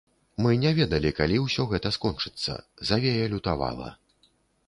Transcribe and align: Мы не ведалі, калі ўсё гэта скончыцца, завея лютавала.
Мы 0.43 0.53
не 0.61 0.69
ведалі, 0.77 1.09
калі 1.19 1.35
ўсё 1.41 1.65
гэта 1.73 1.91
скончыцца, 1.97 2.55
завея 2.93 3.29
лютавала. 3.35 3.93